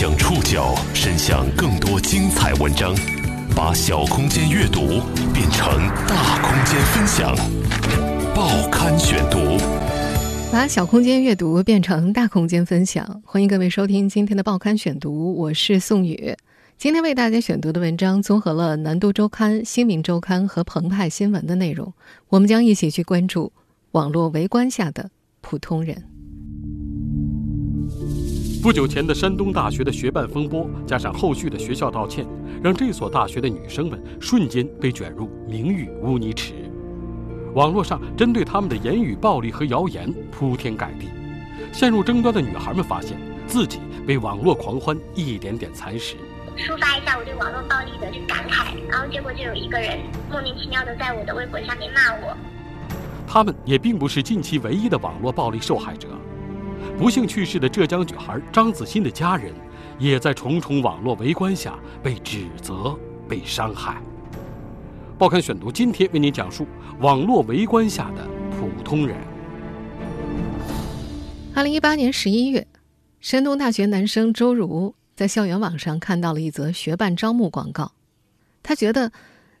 [0.00, 2.94] 将触角伸向更多精彩文章，
[3.54, 5.02] 把小空间阅读
[5.34, 5.76] 变成
[6.08, 7.36] 大空间分享。
[8.34, 9.58] 报刊选读，
[10.50, 13.20] 把小空间阅读变成大空间分享。
[13.26, 16.34] 欢迎各位收听今天的报刊选读，我是宋宇。
[16.78, 21.92] 今天为大家选读的文章综合了《南都周刊》《新民周刊》和澎湃新闻的内容，
[22.30, 23.52] 我们将一起去关注
[23.90, 25.10] 网络围观下的
[25.42, 26.09] 普通人。
[28.62, 32.26] 不久前的山东大学的学办风波，加上后续的学校道歉，
[32.62, 36.52] 让这所大学的女生们瞬间被卷入名誉污泥池。
[37.54, 41.08] 网络上针对他们的言语暴力和谣言铺天盖地，
[41.72, 46.16] 陷入争端的女孩们发现自己被网络狂欢一点点蚕食。
[46.58, 49.98] 抒发一下我对网络暴力的感慨，然后结果就有一个人
[50.30, 52.36] 莫名其妙的在我的微博下面骂我。
[53.26, 56.08] 他们也并不是近期唯一的网络暴力受害者。
[56.98, 59.52] 不幸去世的浙江女孩张子欣的家人，
[59.98, 64.02] 也在重重网络围观下被指责、被伤害。
[65.18, 66.66] 报刊选读今天为您讲述
[67.00, 69.16] 网络围观下的普通人。
[71.54, 72.66] 二零一八年十一月，
[73.20, 77.92] 山东大学男生周如在校园网上看到了一则学办招募广告，
[78.62, 79.12] 他觉得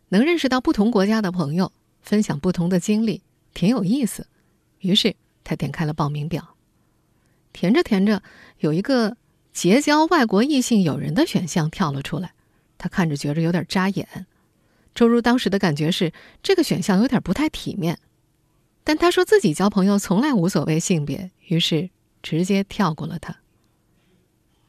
[0.08, 3.20] 能认识到不同国家的朋友，分享不同的经历，
[3.52, 4.26] 挺有意思，
[4.80, 6.56] 于是他点开了报名表。
[7.52, 8.22] 填着填着，
[8.58, 9.16] 有一个
[9.52, 12.32] 结交外国异性友人的选项跳了出来，
[12.78, 14.26] 他看着觉着有点扎眼。
[14.94, 16.12] 周如当时的感觉是
[16.42, 17.98] 这个选项有点不太体面，
[18.84, 21.90] 但他说自己交朋友从来无所谓性别，于是
[22.22, 23.36] 直接跳过了他。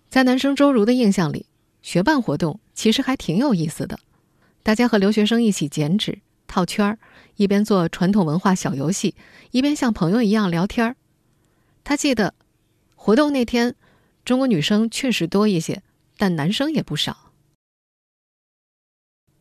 [0.09, 1.45] 在男生周如的印象里，
[1.81, 3.99] 学办活动其实还挺有意思的，
[4.61, 6.99] 大家和留学生一起剪纸、套圈儿，
[7.35, 9.15] 一边做传统文化小游戏，
[9.52, 10.95] 一边像朋友一样聊天儿。
[11.83, 12.33] 他记得。
[13.03, 13.73] 活动那天，
[14.23, 15.81] 中国女生确实多一些，
[16.17, 17.31] 但男生也不少。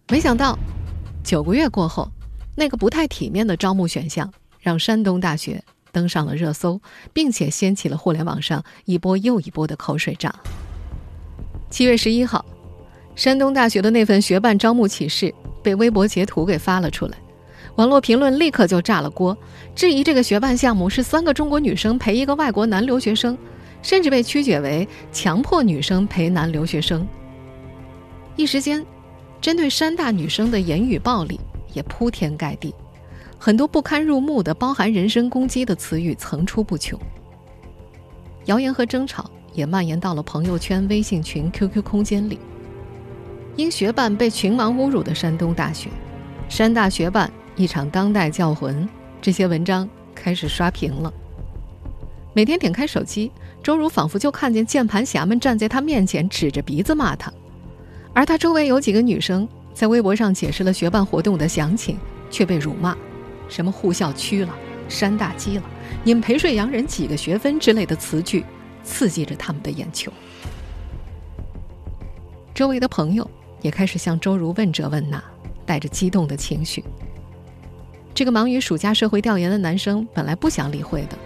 [0.08, 0.58] 没想到，
[1.22, 2.10] 九个月过后，
[2.56, 5.62] 那个不太体面的招募选项让山东大学
[5.92, 6.80] 登上了热搜，
[7.12, 10.34] 并且掀起了互联网上一波又一波的口水仗。
[11.68, 12.42] 七月十一号，
[13.14, 17.18] 山东大学的那份学办招募启事被微博截图给发了出来。
[17.76, 19.36] 网络评论立刻就炸了锅，
[19.74, 23.36] 质疑这个学办项目是三个中国女生陪一个外国男留学生，
[23.82, 27.06] 甚至被曲解为强迫女生陪男留学生。
[28.36, 28.84] 一时间，
[29.40, 31.38] 针对山大女生的言语暴力
[31.72, 32.74] 也铺天盖地，
[33.38, 36.98] 很多不堪入目的、包含人身攻击的词语层出不穷。
[38.46, 42.38] 谣言和争吵也蔓延到了朋友圈、微信群、QQ 空间里。
[43.56, 45.90] 因学办被群盲侮辱的山东大学，
[46.48, 47.30] 山大学办。
[47.60, 48.88] 一场当代教魂，
[49.20, 51.12] 这些文章开始刷屏了。
[52.32, 53.30] 每天点开手机，
[53.62, 57.30] 周如仿佛就看见键盘侠们站在他面前，指着鼻子骂他。
[58.14, 61.98] 而他周围有几个女生在微博上解释了学办活动的详情，
[62.30, 62.96] 却被辱骂，
[63.46, 64.56] 什么护校区了、
[64.88, 65.62] 山大鸡了、
[66.02, 68.42] 你们陪睡洋人几个学分之类的词句，
[68.82, 70.10] 刺激着他们的眼球。
[72.54, 75.22] 周围的朋友也开始向周如问这问那，
[75.66, 76.82] 带着激动的情绪。
[78.14, 81.16] 这个忙于暑假社会调研的男生本来不想理会的，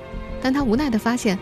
[0.41, 1.39] 但他无奈地发现，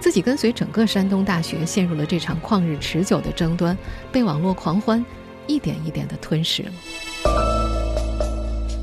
[0.00, 3.76] 自己跟随整个山东大学陷入了这场旷日持久的争端，
[4.10, 5.04] 被网络狂欢
[5.46, 6.70] 一点一点地吞噬了。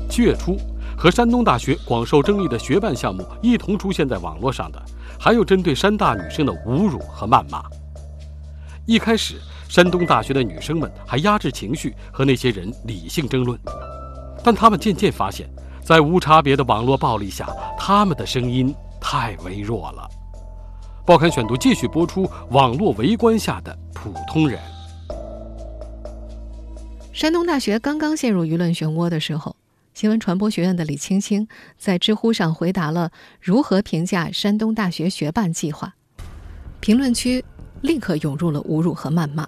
[0.08, 0.56] 七月初，
[0.96, 4.80] 和山东大学广受争议的学办项目一同出现在网络上的，
[5.18, 7.62] 还有针对山大女生的侮辱和谩骂。
[8.86, 13.58] 一开始，山东大学的女生们还压制情绪和那些人理性争论，
[14.42, 15.46] 但他们渐渐发现。
[15.84, 17.46] 在无差别的网络暴力下，
[17.78, 20.08] 他们的声音太微弱了。
[21.04, 24.58] 报刊选读继续播出：网络围观下的普通人。
[27.12, 29.54] 山东大学刚刚陷入舆论漩涡的时候，
[29.92, 31.46] 新闻传播学院的李青青
[31.76, 35.94] 在知乎上回答了如何评价山东大学学办计划，
[36.80, 37.44] 评论区
[37.82, 39.46] 立刻涌入了侮辱和谩骂。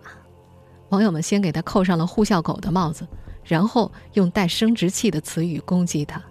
[0.90, 3.08] 网友们先给他扣上了“护校狗”的帽子。
[3.46, 6.22] 然后用带生殖器的词语攻击他，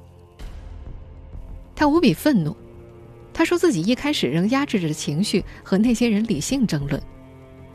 [1.73, 2.55] 他无比愤怒。
[3.33, 7.01] 他说自己一开始仍压制着情绪和那些人理性争论，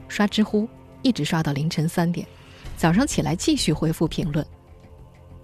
[0.09, 0.69] 刷知乎
[1.03, 2.27] 一直刷到凌晨三点，
[2.77, 4.47] 早上起来继续回复评论。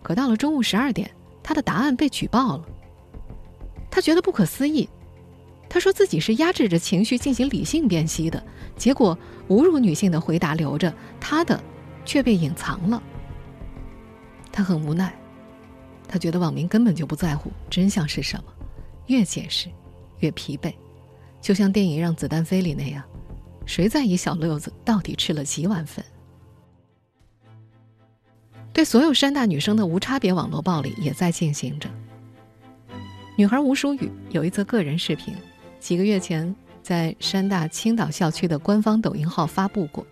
[0.02, 1.10] 可到了中午十二点，
[1.42, 2.64] 他的答案被举报了。
[3.90, 4.88] 他觉得不可思议。
[5.68, 8.42] 他说自己是压制着情绪进行理性辨析的，
[8.76, 11.60] 结果侮辱女性的回答留着，他的
[12.04, 13.02] 却被隐藏了。
[14.56, 15.14] 他很无奈，
[16.08, 18.44] 他觉得网民根本就不在乎真相是什么，
[19.08, 19.68] 越解释
[20.20, 20.72] 越疲惫，
[21.42, 23.04] 就像电影《让子弹飞》里那样，
[23.66, 26.02] 谁在意小六子到底吃了几碗粉？
[28.72, 31.90] 对所有山大女生的无差别网络暴力也在进行着。
[33.36, 35.34] 女孩吴淑雨有一则个人视频，
[35.78, 40.06] 几个月前在山大青岛校区的官方抖音号发布过。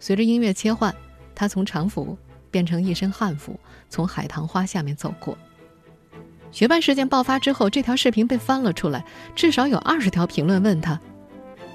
[0.00, 0.92] 随着音乐切换，
[1.32, 2.18] 她从常服
[2.52, 3.58] 变成一身汉服，
[3.90, 5.36] 从海棠花下面走过。
[6.52, 9.04] 学办事件爆发之后，这条视频被翻了出来，
[9.34, 11.00] 至少有二十条评论问他：“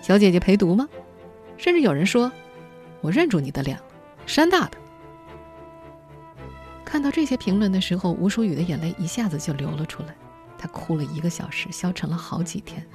[0.01, 0.87] 小姐姐陪读吗？”
[1.57, 2.31] 甚至有人说
[3.01, 3.83] ：“我认住你的脸了，
[4.27, 4.77] 山大的。”
[6.85, 10.15] 看到这些评论的时候，吴淑雨的眼泪一下子就流了出来。
[10.59, 12.85] 她哭了一个小时，消沉了好几天。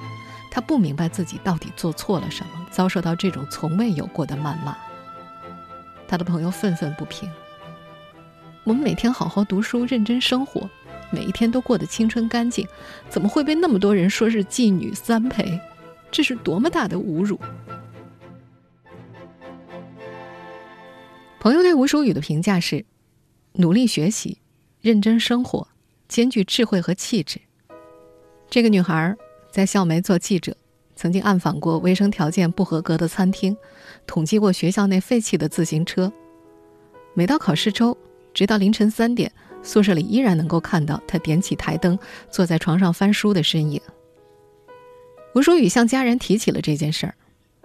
[0.52, 4.76] 她不明白自己到底做错了什么，遭受到这种从未有过的谩骂。
[6.06, 7.28] 她的朋友愤愤不平
[8.64, 10.68] ：“我们每天好好读书，认真生活。”
[11.14, 12.66] 每一天都过得青春干净，
[13.10, 15.60] 怎么会被那么多人说是妓女三陪？
[16.10, 17.38] 这是多么大的侮辱！
[21.38, 22.86] 朋友对吴淑雨的评价是：
[23.52, 24.38] 努力学习，
[24.80, 25.68] 认真生活，
[26.08, 27.38] 兼具智慧和气质。
[28.48, 29.14] 这个女孩
[29.50, 30.56] 在校媒做记者，
[30.96, 33.54] 曾经暗访过卫生条件不合格的餐厅，
[34.06, 36.10] 统计过学校内废弃的自行车。
[37.12, 37.94] 每到考试周，
[38.34, 39.30] 直到凌晨三点。
[39.64, 41.96] 宿舍里依然能够看到他点起台灯，
[42.28, 43.80] 坐在床上翻书的身影。
[45.36, 47.14] 吴淑雨向家人提起了这件事儿，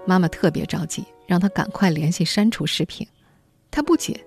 [0.06, 3.08] 妈妈特别着急，让他赶快联系删除视频。
[3.72, 4.24] 他不解，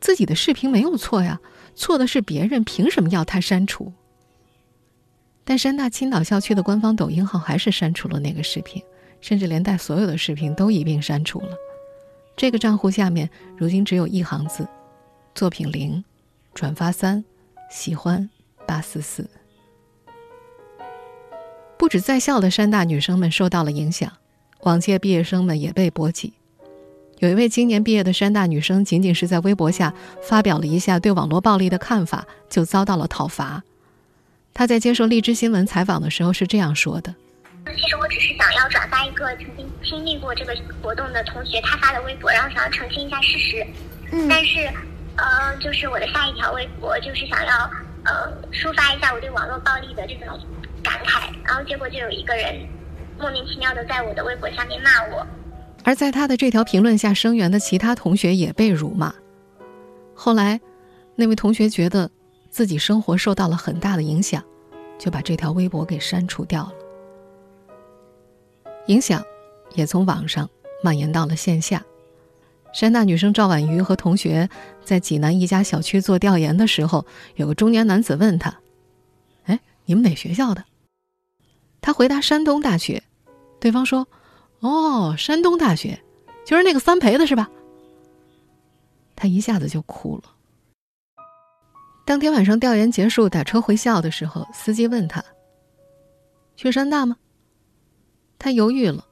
[0.00, 1.40] 自己的视频没有错呀，
[1.76, 3.92] 错的是别人，凭什么要他删除？
[5.44, 8.82] 但山大青岛校区的官方抖音号还是删除了那个视频，
[9.20, 11.56] 甚至连带所有的视频都一并删除了。
[12.36, 14.66] 这个账户下面如今只有一行字：
[15.34, 16.04] 作品零。
[16.52, 17.24] 转发三，
[17.70, 18.28] 喜欢
[18.66, 19.30] 八四四。
[21.78, 24.12] 不止在校的山大女生们受到了影响，
[24.62, 26.32] 往届毕业生们也被波及。
[27.20, 33.62] 有一位今年毕业的山大女生，仅仅是在微博下发表了一下对网络暴力的看法，就遭到了讨伐。
[34.52, 37.14] 她在接受荔枝新闻采访的时候是这样说的
[37.64, 43.64] ：“其实我只是想要转发一个曾经经历过这个活动的同学他发的微博，然后想要澄清一下事实。
[44.10, 44.68] 嗯，但是。”
[45.16, 47.70] 呃，就是我的下一条微博，就是想要
[48.04, 50.38] 呃抒发一下我对网络暴力的这种
[50.82, 52.66] 感慨，然后结果就有一个人
[53.18, 55.26] 莫名其妙的在我的微博下面骂我，
[55.84, 59.12] 而在他的这条评论下声援的其他同学也被辱骂。
[60.14, 60.60] 后来，
[61.16, 62.10] 那位同学觉得
[62.48, 64.42] 自己生活受到了很大的影响，
[64.98, 66.72] 就把这条微博给删除掉了。
[68.86, 69.22] 影响
[69.74, 70.48] 也从网上
[70.82, 71.82] 蔓延到了线下。
[72.72, 74.48] 山大女生赵婉瑜和同学
[74.84, 78.56] 在济南一家小区做调研的时候，有个中年男子问她
[79.44, 80.64] ：“哎，你们哪学校的？”
[81.82, 83.02] 她回答：“山东大学。”
[83.58, 84.06] 对方说
[84.60, 86.00] ：“哦，山东大学，
[86.46, 87.50] 就是那个三陪的是吧？”
[89.16, 90.24] 她一下子就哭了。
[92.06, 95.24] 当天晚上调研结束，打车回校的时候，司机问他
[96.56, 97.16] ：“去山大吗？”
[98.38, 99.04] 他犹豫了，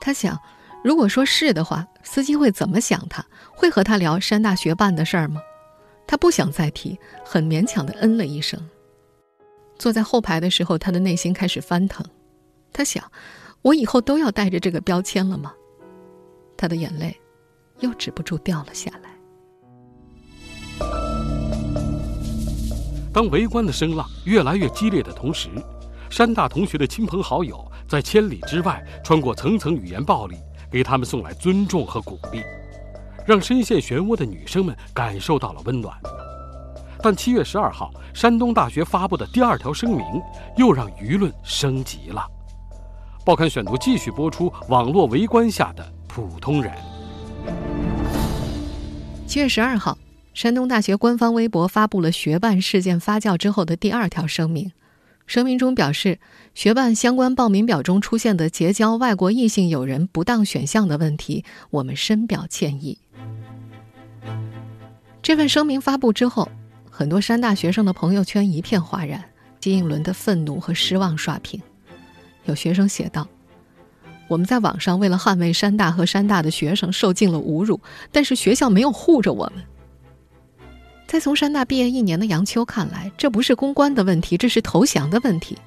[0.00, 0.38] 他想。
[0.82, 3.06] 如果说是的话，司机会怎么想？
[3.08, 3.24] 他
[3.54, 5.40] 会和他聊山大学办的事儿吗？
[6.06, 8.60] 他不想再提，很勉强的嗯了一声。
[9.78, 12.04] 坐在后排的时候，他的内心开始翻腾。
[12.72, 13.04] 他想：
[13.62, 15.52] 我以后都要带着这个标签了吗？
[16.56, 17.16] 他的眼泪
[17.78, 19.10] 又止不住掉了下来。
[23.12, 25.48] 当围观的声浪越来越激烈的同时，
[26.10, 30.36] 山大同学的亲朋好友在千里之外，穿过层层语言暴力。
[30.72, 32.42] 给他们送来尊重和鼓励，
[33.26, 35.94] 让深陷漩涡的女生们感受到了温暖。
[37.02, 40.04] 但七月十二号，山东大学发布的第二条声明
[40.56, 42.24] 又让舆论升级了。
[43.24, 46.72] 报刊选读继续播出：网络围观下的普通人。
[49.26, 49.98] 七月十二号，
[50.32, 54.72] 山东大学官方微博发布了学办事件发酵之后的第二条声明。
[55.32, 56.18] 声明中表示，
[56.54, 62.98] 学办相关报名表中出现的结交外国异性友人不当选项的问题，我们深表歉意。
[65.22, 66.50] 这份声明发布之后，
[66.90, 69.24] 很多山大学生的朋友圈一片哗然，
[69.58, 71.58] 金应伦的愤怒和失望刷屏。
[72.44, 73.26] 有学生写道
[74.28, 79.64] ：“我们在网上为了捍卫山大和山大的学生受尽了侮辱，但是学校没有护着我们。”
[81.12, 85.58] 在从山大毕业一年的杨秋看来，这不是公关的问题，这是投降的问题。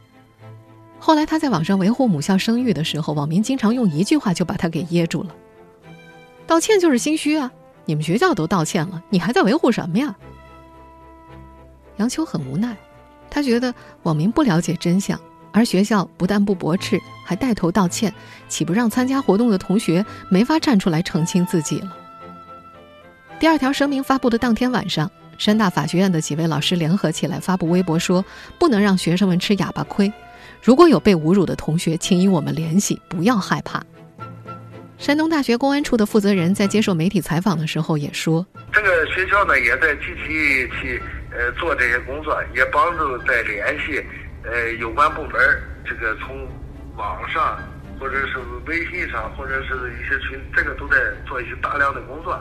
[0.97, 5.29] 后来他在网上维护母校声誉的时候，网民经常用一句话就把他给噎住了
[6.47, 7.51] ：“道歉就是心虚啊！
[7.85, 10.15] 你们学校都道歉了，你还在维护什么呀？”
[11.97, 12.75] 杨秋很无奈，
[13.29, 13.71] 他觉得
[14.01, 15.19] 网民不了解真相，
[15.51, 18.11] 而学校不但不驳斥，还带头道歉，
[18.49, 21.95] 岂不让参加活动的同学没法站出来澄清自己了？
[23.39, 28.23] 第二条声明发布的当天晚上，山大法学院的几位老师联合起来发布微博说
[28.57, 30.11] ：“不能让学生们吃哑巴亏。
[30.61, 33.83] 如果有被侮辱的同学，请与我们联系，不要害怕。”
[34.97, 41.01] 山东大学公安处的负责人在接受媒体采访的时候也说：“这个学校呢，也在积极去
[41.31, 44.01] 呃做这些工作，也帮助在联系
[44.43, 45.33] 呃有关部门，
[45.85, 46.47] 这个从
[46.95, 47.59] 网上
[47.99, 50.95] 或者是微信上或者是一些群，这个都在
[51.27, 52.39] 做一些大量的工作。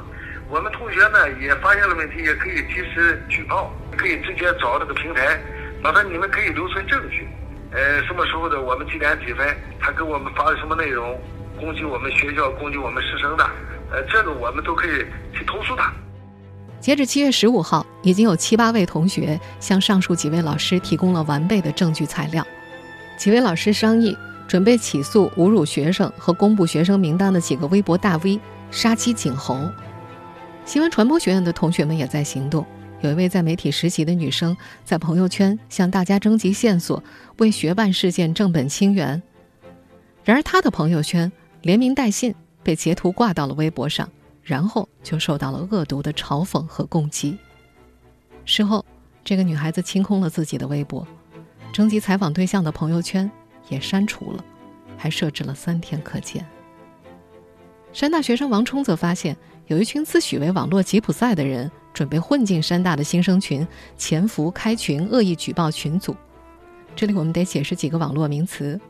[0.48, 5.40] 我们同学呢也发现了问题，也可以及时举报，可以直接找这个平台，
[5.82, 7.26] 麻烦你们可以留存证据，
[7.72, 11.18] 呃，什么时候的我们几点几分，他给我们发的什么内容。”
[11.56, 13.44] 攻击我们学校、攻击我们师生的，
[13.92, 15.92] 呃，这个我们都可以去投诉他。
[16.80, 22.44] 截至七月十五号，已经有七八位同学向上述几位老师提供了完备的证据材料。
[23.16, 28.40] 几位老师商议，准备起诉侮辱学生和公布学生名单的几个微博大 V，
[28.72, 29.56] 杀鸡儆猴。
[30.64, 32.64] 新闻传播学院的同学们也在行动。
[33.02, 37.02] 有一位在媒体实习的女生，在朋友圈向大家征集线索，
[37.36, 39.22] 为学办事件正本清源。
[40.24, 41.30] 然而，她的朋友圈。
[41.62, 44.06] 连名带姓被截图挂到了微博上，
[44.42, 47.38] 然后就受到了恶毒的嘲讽和攻击。
[48.44, 48.84] 事后，
[49.24, 51.08] 这个女孩子清空了自己的微博，
[51.72, 53.30] 征集采访对象的朋友圈
[53.70, 54.44] 也删除了，
[54.98, 56.46] 还设置了三天可见。
[57.94, 59.34] 山大学生王冲则发现，
[59.66, 63.66] 有一群自诩为网络吉普赛的人准备混进山大的新生群，
[63.96, 66.14] 潜伏开群，恶意举报群组。
[66.94, 68.80] 这里我们得解释几个网络名词：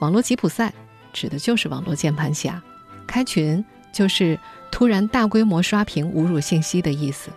[0.00, 0.72] 网络吉普赛。
[1.12, 2.62] 指的就是网络键盘侠，
[3.04, 4.38] 开群就是
[4.70, 7.32] 突然大规模刷屏侮辱信息的意思。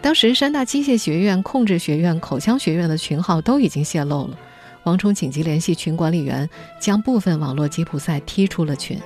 [0.00, 4.38] 当时山大机械学院、控制学院、口腔学院的群号都已经泄露了，
[4.84, 6.48] 王冲紧急联系群管理员，
[6.80, 8.98] 将部分网络吉普赛踢出了群。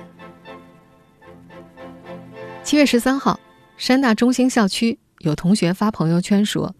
[2.67, 3.39] 七月十三号，
[3.77, 6.75] 山大中心校区有同学发朋友圈说，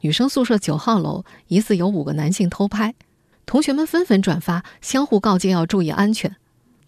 [0.00, 2.94] 女生宿舍九号楼疑似有五个男性偷拍。
[3.46, 6.36] 同学们纷纷转发，相互告诫要注意安全。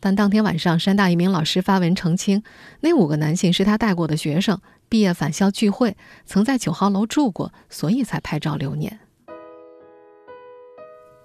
[0.00, 2.42] 但当天晚上，山大一名老师发文澄清，
[2.80, 9.00] 那五个男性是他带过的学生，毕业返校聚会，曾在九号楼住过，所以才拍照留念。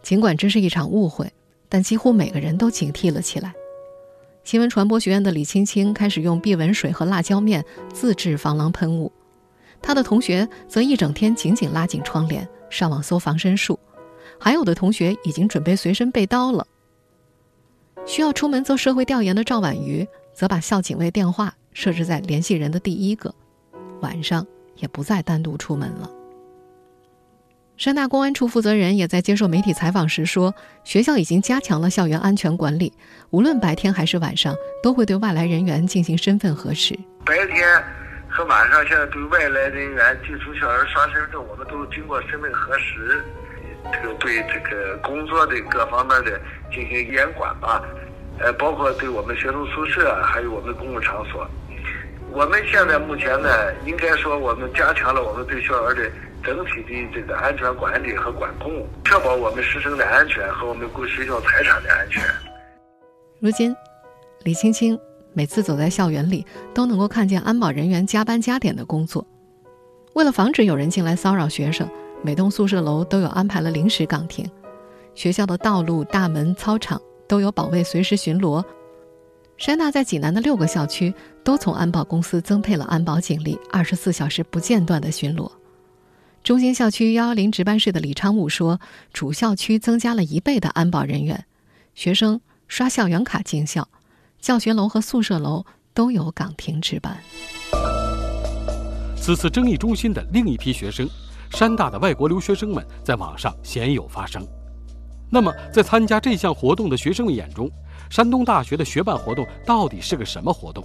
[0.02, 1.34] 尽管这是一场误会，
[1.68, 3.54] 但几乎每个人都警惕了起来。
[4.44, 9.12] 新闻传播学院的李青青开始用避蚊水和辣椒面自制防狼喷雾，
[9.82, 13.80] 他的同学则一整天紧紧拉紧窗帘，上网搜防身术。
[14.40, 16.66] 还有的同学已经准备随身备刀了。
[18.06, 23.34] 需要出门做社会调研的赵婉瑜，则把校警卫电话设置在联系人的第一个，
[24.02, 24.46] 晚上
[24.78, 26.10] 也不再单独出门了。
[27.82, 32.94] 山大公安处负责人也在接受媒体采访时说，学校已经加强了校园安全管理，
[33.32, 36.94] 无论白天还是晚上，都会对外来人员进行身份核实。
[37.26, 37.84] 白天
[38.30, 43.20] 和晚上，现在对外来人员进出校园刷身份证，我们都经过身份核实。
[43.92, 46.40] 这个对这个工作的各方面的
[46.72, 47.82] 进行严管吧，
[48.38, 51.50] 呃，包括对我们学生宿舍还有我们公共场所，
[52.32, 53.50] 我们现在目前呢，
[53.88, 56.12] 应该说我们加强了我们对校园的
[56.44, 62.24] 整体的这个安全管理和管控，确保我们师生的安全和我们国学校财产的安全。
[63.40, 63.76] 如今，
[64.44, 65.00] 李青青
[65.34, 69.26] 每次走在校园里，都能够看见安保人员加班加点的工作，
[70.14, 71.88] 为了防止有人进来骚扰学生。
[72.24, 74.48] 每栋宿舍楼都有安排了临时岗亭，
[75.16, 78.64] 学校的道路、大门、操场都有保卫随时巡逻。
[79.58, 81.12] 山大在济南的六个校区
[81.44, 85.52] 都从安保公司增配了安保警力，二十四小时不间断的巡逻。
[86.44, 88.80] 中心校区幺幺零值班室的李昌武说，
[89.14, 91.46] 主校区增加了一倍的安保人员，
[91.94, 93.88] 学生刷校园卡进校，
[94.40, 97.16] 教学楼和宿舍楼都有岗亭值班。
[99.16, 101.08] 此次争议中心的另一批学生。
[101.52, 104.42] 山大的外国留学生们在网上鲜有发声。
[105.30, 107.70] 那么，在参加这项活动的学生们眼中，
[108.10, 110.82] 山东大学的学办活动到底是个什么活动？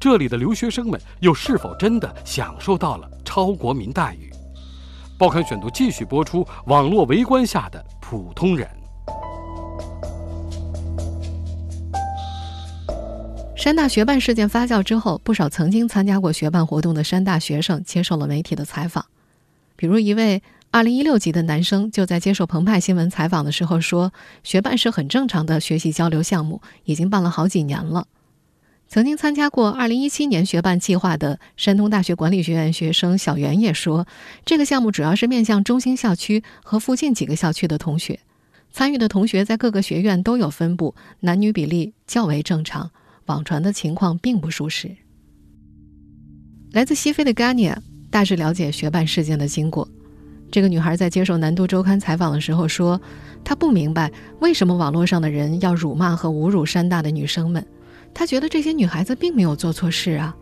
[0.00, 4.29] 这里的留学生们又是否真的享受到了超国民待遇？
[5.20, 8.66] 报刊选读继续播出：网络围观下的普通人。
[13.54, 19.04] 山大学办事件发酵之后，不少曾经参加过学办活动的山大学生接受了媒体的采访。
[19.76, 28.06] 比如一位二零一六级的男生就在接受澎湃新闻采访的时候说：“学办是很正常的学习交流项目，已经办了好几年了。”
[28.90, 34.04] 曾经参加过二零一七年学办计划的山东大学管理学院学生小袁也说
[34.44, 38.18] ：“这个项目主要是面向中心校区和附近几个校区的同学，
[38.72, 42.90] 参与的同学在各个学院都有分布，男女比例较为正常，
[43.26, 44.90] 网传的情况并不属实。
[46.72, 47.76] 来自西非的 Gania
[48.10, 49.88] 大致了解学办事件的经过。
[50.50, 53.00] 这个女孩在接受《南都周刊》采访的时候说
[53.44, 57.64] ：“她不明白为什么网络上的人要辱骂和侮辱山大的女生们。
[58.12, 60.34] 他觉得这些女孩子并没有做错事啊。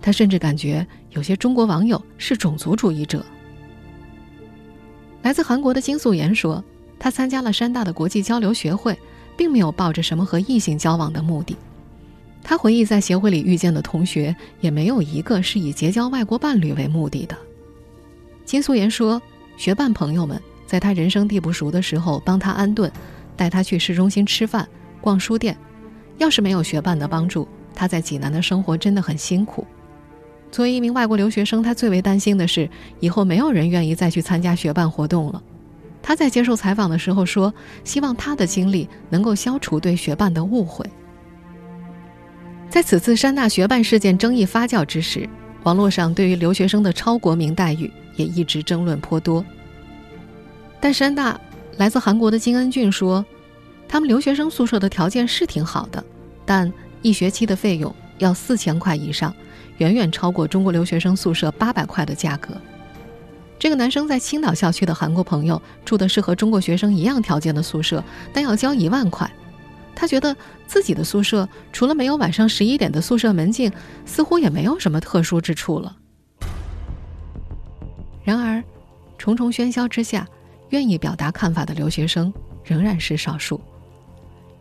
[0.00, 3.24] 他甚至感觉有些中国网友是种族主义者。”
[5.22, 6.62] 来自韩国的金素妍说
[6.98, 8.98] ：“她参加了山大的国际交流学会，
[9.36, 11.56] 并没有抱着什么和异性交往的目的。
[12.42, 17.36] 她回忆，在协会里遇见的同学也没有一个是以结交外国伴侣为目的的。”
[18.44, 19.20] 金素妍说。
[19.58, 22.90] 学伴朋友们在他人生地不熟的时候帮他安顿，
[23.36, 24.66] 带他去市中心吃饭、
[25.00, 25.56] 逛书店。
[26.18, 29.66] 要是没有学伴的帮助，他在济南的生活真的很辛苦。
[30.50, 32.68] 作为一名外国留学生，他最为担心的是
[33.00, 35.42] 以后没有人愿意再去参加学伴活动了。
[36.02, 37.52] 他在接受采访的时候说
[37.84, 40.84] ：“希望他的经历能够消除对学伴的误会。”
[42.68, 45.28] 在此次山大学办事件争议发酵之时，
[45.62, 47.90] 网络上对于留学生的超国民待遇。
[48.16, 49.42] 也一直争论颇多。
[50.78, 51.40] 但山大
[51.78, 53.24] 来自韩国的金恩俊说，
[53.92, 56.02] 他们留学生宿舍的条件是挺好的，
[56.46, 56.72] 但
[57.02, 59.36] 一学期的费用要四千块以上，
[59.76, 62.58] 远远超过中国留学生宿舍八百块的价格。
[63.58, 69.30] 这个男生在青岛校区的韩国朋友住的是和中国学生一样条件的宿舍，但要交一万块。
[69.94, 70.34] 他觉得
[70.66, 73.70] 自己的宿舍除了没有晚上十一点的宿舍门禁，
[74.06, 75.94] 似乎也没有什么特殊之处了。
[78.24, 78.64] 然而，
[79.18, 80.26] 重重喧嚣之下，
[80.70, 82.32] 愿意表达看法的留学生
[82.64, 83.60] 仍然是少数。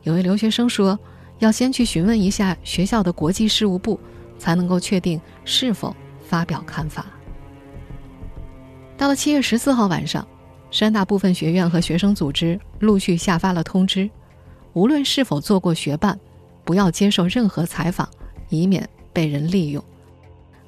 [0.04, 0.98] 有位留学生说
[1.40, 4.00] ：“要先去询问一下学校的国际事务部，
[4.40, 5.96] 才能够确定是否
[6.28, 7.06] 发表看法。”
[8.98, 10.28] 到了七月十四号晚上，
[10.70, 14.10] 山大部分学院和学生组织陆续下发了通知：
[14.74, 16.20] 无论是否做过学办，
[16.64, 18.08] 不要接受任何采访，
[18.50, 19.84] 以免被人利用。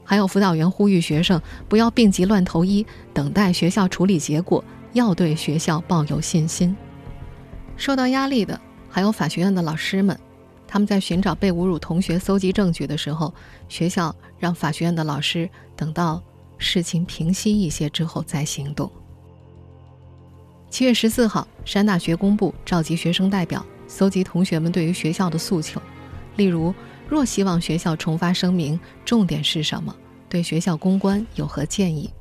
[0.03, 6.75] 还有辅导员呼吁学生不要病急乱投医，等待学校处理结果，要对学校抱有信心。
[7.77, 8.59] 受到压力的
[8.95, 10.15] 还有法学院的老师们，
[10.67, 13.33] 他们在寻找被侮辱同学、搜集证据的时候，
[13.67, 16.21] 学校让法学院的老师等到
[16.59, 18.91] 事情平息一些之后再行动。
[20.69, 25.81] 七月十四号，山大学工部召集学生代表，搜集同学们对于学校的诉求，
[26.35, 26.71] 例如。
[27.09, 29.93] 若希望学校重发声明，重点是什么？
[30.29, 32.11] 对学校公关有何建议？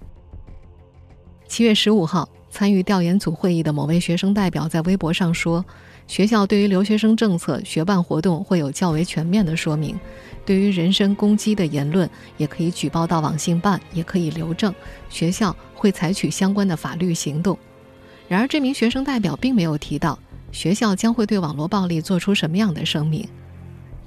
[1.47, 5.65] 七月十五号，参与调研组会议的某位学生代表在微博上说
[6.13, 9.99] ：“学校对于留学生政策、学办活动会有较为全面的说明。
[10.45, 14.75] 对于人身攻击的言论，也可以举报到网信办，也可以留证。
[15.09, 17.57] 学校会采取相关的法律行动。”
[18.29, 20.19] 然而，这名学生代表并没有提到
[20.51, 23.27] 学校将会对网络暴力做出什么样的声明。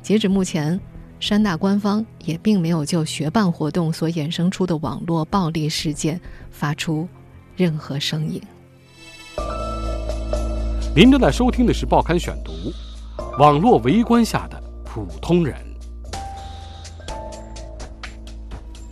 [0.04, 0.80] 截止目前，
[1.20, 7.08] 山大官方也并没有就学办活动所衍生出的网络暴力事件发出
[7.56, 8.40] 任何声音。
[10.96, 12.54] 您正在收听的是《报刊选读》，
[13.38, 15.54] 网络围观下的普通人。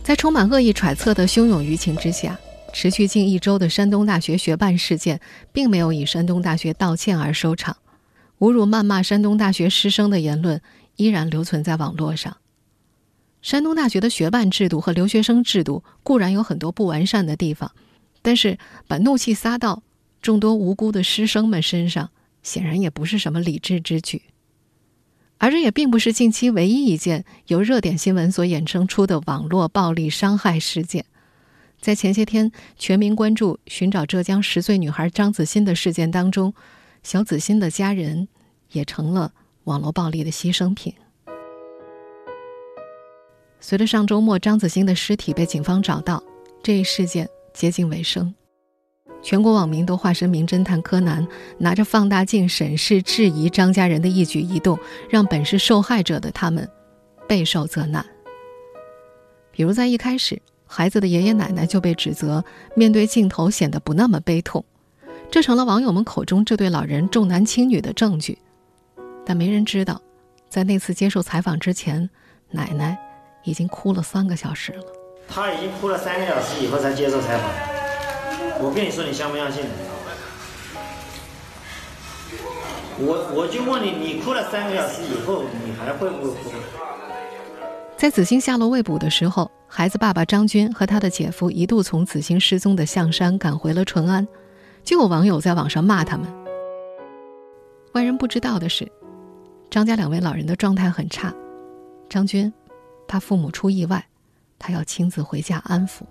[0.02, 2.38] 在充满恶意揣测的汹涌舆情之下，
[2.74, 5.18] 持续近一周的山东大学学办事件，
[5.50, 7.78] 并没有以山东大学道歉而收场。
[8.40, 10.60] 侮辱、谩骂山东大学师生的言论。
[10.96, 12.36] 依然留存在网络上。
[13.40, 17.72] 山东大学的学办制度和留学生制度固然有很多不完善的地方，
[18.20, 19.82] 但是把怒气撒到
[20.24, 22.10] 众多无辜的师生们身上，
[22.42, 24.22] 显然也不是什么理智之举。
[25.36, 31.04] 而这也并不是近期唯一一件由热点新闻所衍生出的网络暴力伤害事件。
[31.78, 36.54] 在前些天全民关注寻找浙江十岁女孩张子欣的事件当中，
[37.02, 38.28] 小子欣的家人
[38.72, 39.34] 也成了。
[39.64, 40.92] 网络暴力的牺牲品。
[43.60, 46.22] 随着上周末张子欣的尸体被警方找到，
[46.62, 48.34] 这一事件接近尾声。
[49.24, 56.68] 全国网民都化身名侦探柯南，拿着放大镜审视、质疑张家人的一举一动，让本是受害者的他们
[57.26, 58.04] 备受责难。
[59.50, 62.44] 比如在一开始，孩子的爷爷奶奶就被指责
[62.76, 64.62] 面对镜头显得不那么悲痛，
[65.30, 68.38] 这成了网友们口中这对老人重男轻女的证据。
[69.24, 70.02] 但没人知道，
[70.50, 72.10] 在那次接受采访之前，
[72.50, 72.98] 奶奶
[73.42, 74.84] 已经哭了三个小时了。
[75.26, 77.73] 他已经哭了三个小时以后才接受采访。
[78.60, 79.64] 我跟你说，你相不相信？
[82.96, 86.36] 我我就问你，你哭了三个小时以后，你还会不会哭？
[87.96, 94.26] 在子欣下落未卜的时候，孩子爸爸张军和他的姐夫一度从子欣失踪的象山赶回了淳安，
[94.84, 96.32] 就有网友在网上骂他们。
[97.92, 98.90] 外人不知道的是，
[99.70, 101.34] 张家两位老人的状态很差。
[102.08, 102.52] 张军
[103.08, 104.06] 怕父母出意外，
[104.58, 106.02] 他要亲自回家安抚。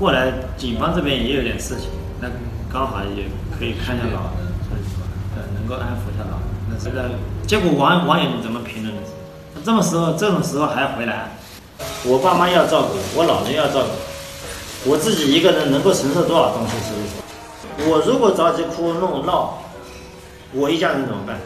[0.00, 1.90] 过来，警方这边也有点事情，
[2.22, 2.28] 那
[2.72, 4.48] 刚好也可以看一下老人，
[5.36, 6.48] 呃，能够安抚一下老人。
[6.70, 7.10] 那这个
[7.46, 9.02] 结果网网友怎么评论的？
[9.62, 11.28] 这么时候这种时候还回来？
[12.06, 16.72] 我爸妈要照顾，我老人要照顾，我自己一个人能够承受多少东西？
[16.78, 16.94] 是
[17.76, 17.90] 不是？
[17.90, 19.58] 我如果着急哭弄闹。
[20.52, 21.38] 我一家人怎么办？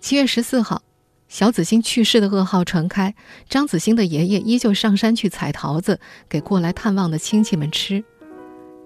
[0.00, 0.80] 七月十四号，
[1.28, 3.14] 小子欣去世的噩耗传开，
[3.48, 8.02] 张子欣的爷爷依旧上山去采桃子，给过来探望的亲戚们吃。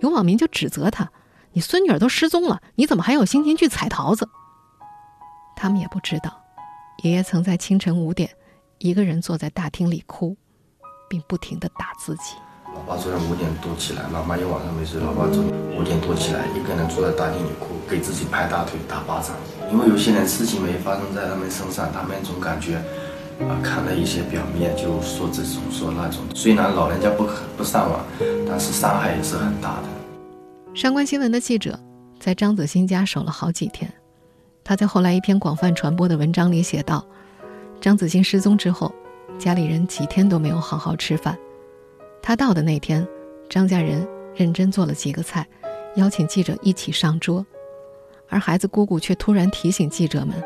[0.00, 1.11] 有网民就指责他
[1.55, 4.28] ：“你孙女儿都失踪了，你怎么还有心情去采桃子？”
[5.55, 6.42] 他们也不知道，
[7.05, 8.28] 爷爷曾在清晨五点，
[8.78, 10.37] 一个人坐在大厅里哭，
[11.09, 12.35] 并不停地打自己。
[12.74, 15.00] 老爸昨天五点多起来，老妈一晚上没睡。
[15.00, 19.37] 老爸昨天五点多起来，一个人坐在大厅里哭，给自己拍大腿、打巴掌。
[19.70, 22.76] 因为有些人事情没发生在他们身上，他们总感觉，
[23.46, 26.20] 啊，看了一些表面就说这种说那种。
[26.35, 28.00] 虽然老人家不可不上网，
[28.48, 30.74] 但是伤害也是很大的。
[30.74, 31.78] 上官新闻的记者
[32.18, 33.92] 在张子欣家守了好几天。
[34.64, 37.04] 他在后来一篇广泛传播的文章里写道：
[37.80, 38.92] 张子欣失踪之后，
[39.38, 41.37] 家里人几天都没有好好吃饭。
[42.22, 43.06] 他到的那天，
[43.50, 45.46] 张家人认真做了几个菜，
[45.96, 47.44] 邀请记者一起上桌，
[48.28, 50.40] 而孩子姑姑却突然提醒记者们：“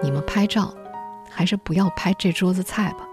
[0.00, 0.72] 你们拍照，
[1.28, 3.06] 还是不要拍这桌子菜吧。”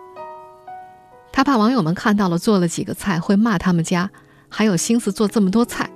[1.34, 4.12] 他怕网友们看到了做了几个菜会骂他们家
[4.48, 5.90] 还有心思做这么多菜。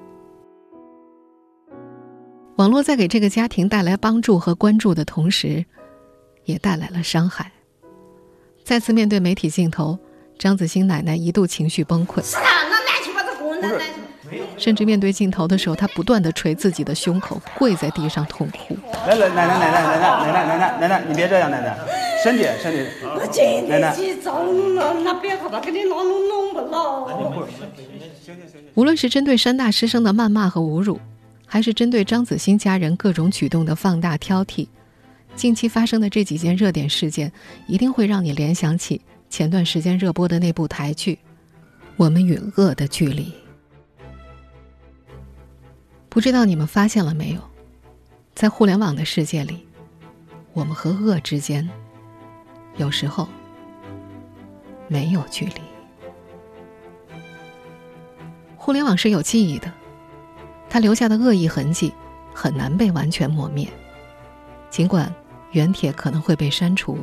[2.56, 5.64] 网络在给这个家庭带来帮助和关注的同时，
[6.46, 7.52] 也带来了伤害。
[8.64, 10.00] 再次面对媒体镜头。
[10.38, 12.24] 张子欣奶奶一度情绪崩溃，
[14.58, 18.78] 甚至面对镜头的时候，她不断的捶自己的胸口，跪在地上痛哭。
[19.08, 21.78] 来来，奶奶奶奶奶奶奶奶奶奶奶奶，你别这样，奶奶，
[22.24, 22.86] 身体身体。
[23.68, 23.96] 奶奶。
[28.76, 31.00] 无论是针对山大师生的谩骂和侮辱，
[31.46, 34.68] 还是针对张子欣家人各种举动的放大挑剔，
[35.36, 37.32] 近期发生的这几件热点事件，
[37.68, 39.02] 一定会让你联想起。
[39.30, 41.16] 前段时间热播的那部台剧
[41.96, 43.24] 《我们与恶的距离》，
[46.10, 47.42] 不知道你们发现了没有？
[48.34, 49.66] 在互联网的世界里，
[50.54, 51.68] 我们和恶之间，
[52.78, 53.28] 有时候
[54.88, 55.62] 没有距离。
[58.56, 59.72] 互联网是有记忆的，
[60.70, 61.94] 它留下的恶意痕迹
[62.34, 63.68] 很难被完全抹灭，
[64.70, 65.14] 尽管。
[65.52, 66.98] 原帖可能会被删除，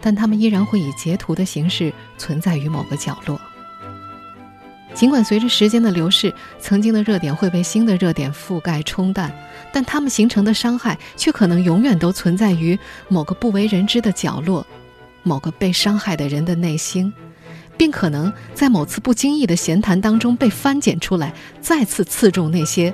[0.00, 3.40] 但他们依然会以截图的形式存在于某个角落。
[4.94, 9.32] 尽管随着时间的流逝，曾经的热点会被新的热点覆盖冲淡，
[9.72, 14.66] 但他们形成的伤害却可能永远都存在于某个不为人知的角落，
[15.22, 17.12] 某个被伤害的人的内心，
[17.76, 22.92] 并可能在某次不经意的闲谈当中被翻检出来，再次刺中那些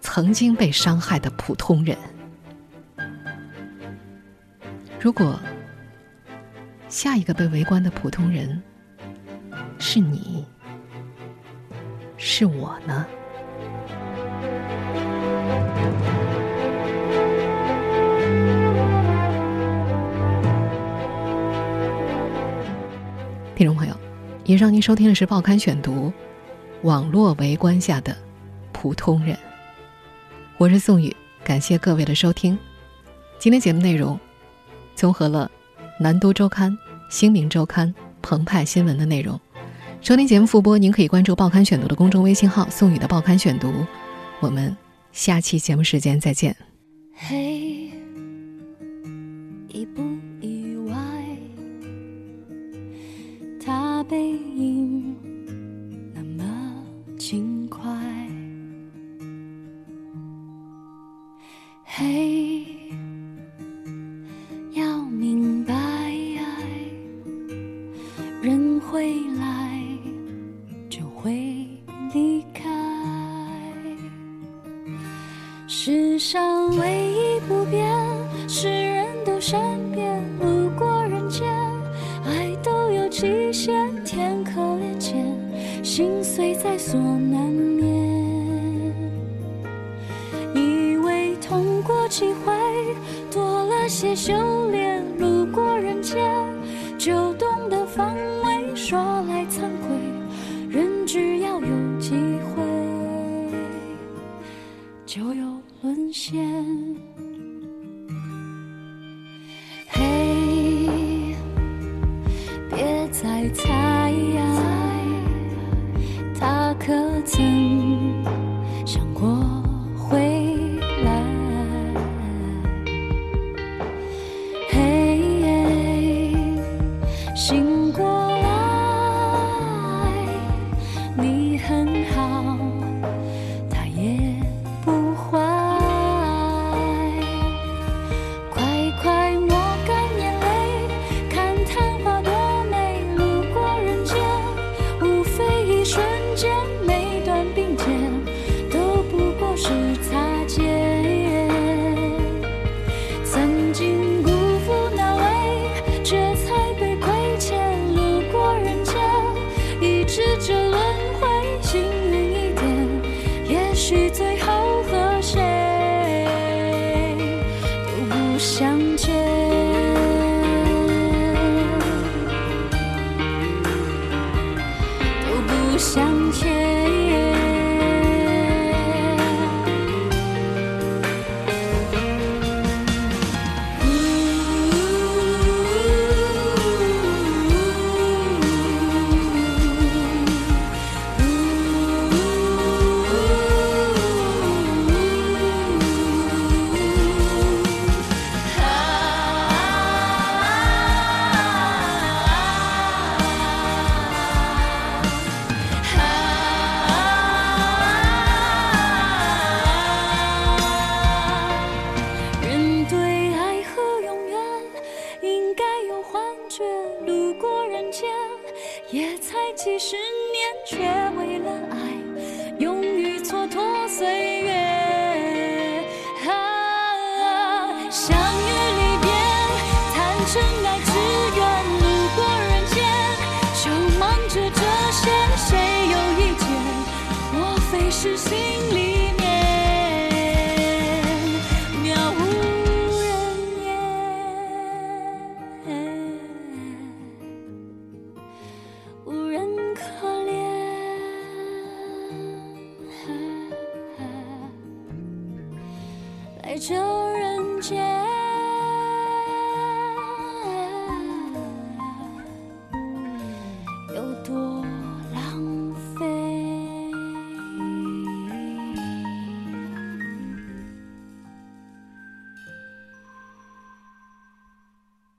[0.00, 1.98] 曾经被伤害的普通人。
[5.00, 5.38] 如果
[6.88, 8.60] 下一个被围观的普通人
[9.78, 10.44] 是你，
[12.16, 13.06] 是我呢？
[23.54, 23.94] 听众朋友，
[24.44, 26.08] 以上您收听的是《报刊选读》，
[26.82, 28.16] 网络围观下的
[28.72, 29.38] 普通人。
[30.56, 32.58] 我是宋宇，感谢各位的收听。
[33.38, 34.18] 今天节目内容。
[34.98, 35.48] 综合了
[36.02, 36.72] 《南都周刊》
[37.08, 37.86] 《新民周刊》
[38.20, 39.40] 《澎湃新闻》的内容。
[40.00, 43.72] 收听节目复播，您可以关注《报刊选读》的公众微信号“宋宇的报刊选读”。
[44.42, 44.76] 我们
[45.12, 46.56] 下期节目时间再见。
[47.14, 47.92] 嘿，
[49.68, 50.02] 意不
[50.40, 50.96] 意外？
[53.64, 55.16] 他背影
[56.12, 56.84] 那么
[57.16, 57.88] 轻快。
[61.84, 62.77] 嘿。
[65.18, 66.62] 明白爱
[68.40, 69.82] 人会来
[70.88, 71.57] 就会